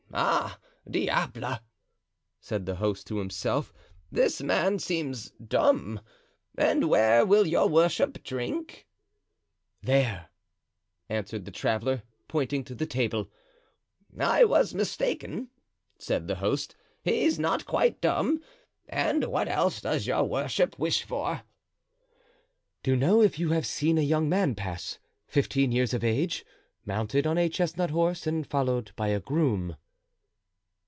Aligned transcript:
"Ah, 0.13 0.59
diable!" 0.89 1.59
said 2.41 2.65
the 2.65 2.75
host 2.75 3.07
to 3.07 3.17
himself; 3.19 3.71
"this 4.11 4.41
man 4.41 4.77
seems 4.77 5.29
dumb. 5.31 6.01
And 6.57 6.89
where 6.89 7.25
will 7.25 7.47
your 7.47 7.69
worship 7.69 8.21
drink?" 8.21 8.85
"There," 9.81 10.27
answered 11.07 11.45
the 11.45 11.51
traveler, 11.51 12.03
pointing 12.27 12.65
to 12.65 12.75
the 12.75 12.85
table. 12.85 13.31
"I 14.19 14.43
was 14.43 14.73
mistaken," 14.73 15.49
said 15.97 16.27
the 16.27 16.35
host, 16.35 16.75
"he's 17.05 17.39
not 17.39 17.65
quite 17.65 18.01
dumb. 18.01 18.41
And 18.89 19.23
what 19.23 19.47
else 19.47 19.79
does 19.79 20.07
your 20.07 20.25
worship 20.25 20.77
wish 20.77 21.03
for?" 21.03 21.43
"To 22.83 22.97
know 22.97 23.21
if 23.21 23.39
you 23.39 23.51
have 23.51 23.65
seen 23.65 23.97
a 23.97 24.01
young 24.01 24.27
man 24.27 24.55
pass, 24.55 24.99
fifteen 25.25 25.71
years 25.71 25.93
of 25.93 26.03
age, 26.03 26.45
mounted 26.85 27.25
on 27.25 27.37
a 27.37 27.47
chestnut 27.47 27.91
horse 27.91 28.27
and 28.27 28.45
followed 28.45 28.91
by 28.97 29.07
a 29.07 29.21
groom?" 29.21 29.77